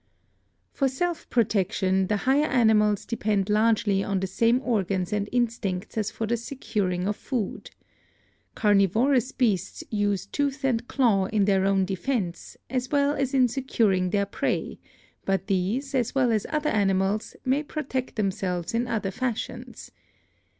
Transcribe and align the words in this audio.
"For 0.73 0.87
self 0.87 1.29
protection 1.29 2.07
the 2.07 2.17
higher 2.25 2.47
animals 2.47 3.05
depend 3.05 3.51
largely 3.51 4.03
on 4.03 4.19
the 4.19 4.25
same 4.25 4.59
organs 4.63 5.13
and 5.13 5.29
instincts 5.31 5.95
as 5.95 6.09
for 6.09 6.25
the 6.25 6.37
securing 6.37 7.07
of 7.07 7.15
food. 7.15 7.69
Carnivorous 8.55 9.31
beasts 9.31 9.83
use 9.91 10.25
tooth 10.25 10.63
and 10.65 10.87
claw 10.87 11.25
in 11.25 11.45
their 11.45 11.65
own 11.65 11.85
defense, 11.85 12.57
as 12.67 12.89
well 12.89 13.13
as 13.13 13.35
in 13.35 13.47
securing 13.47 14.09
their 14.09 14.25
prey, 14.25 14.79
but 15.23 15.45
these, 15.45 15.93
as 15.93 16.15
well 16.15 16.31
as 16.31 16.47
other 16.49 16.71
animals, 16.71 17.35
may 17.45 17.61
protect 17.61 18.15
themselves 18.15 18.73
in 18.73 18.87
other 18.87 19.11
fashions. 19.11 19.91